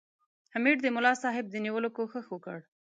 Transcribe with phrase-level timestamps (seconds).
[0.57, 2.57] امیر د ملاصاحب د نیولو کوښښ وکړ.